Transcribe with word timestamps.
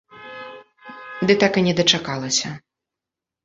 Ды 1.29 1.33
так 1.45 1.53
і 1.63 1.65
не 1.69 1.77
дачакалася. 1.83 2.49